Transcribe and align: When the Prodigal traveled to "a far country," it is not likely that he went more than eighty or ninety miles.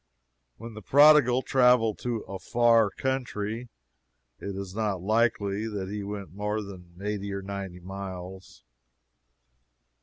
When 0.57 0.73
the 0.73 0.81
Prodigal 0.81 1.43
traveled 1.43 1.99
to 1.99 2.21
"a 2.23 2.39
far 2.39 2.89
country," 2.89 3.69
it 4.39 4.55
is 4.55 4.73
not 4.73 4.99
likely 4.99 5.67
that 5.67 5.89
he 5.89 6.01
went 6.01 6.33
more 6.33 6.63
than 6.63 6.97
eighty 6.99 7.31
or 7.31 7.43
ninety 7.43 7.79
miles. 7.79 8.63